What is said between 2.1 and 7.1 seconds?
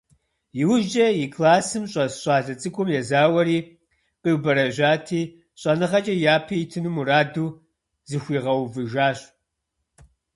щӏалэ цӏыкӏум езауэри, къиубэрэжьати, щӏэныгъэкӏэ япэ итыну